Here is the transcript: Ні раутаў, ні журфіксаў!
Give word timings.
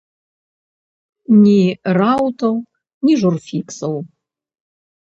Ні 1.43 1.59
раутаў, 1.99 2.53
ні 3.07 3.13
журфіксаў! 3.23 3.93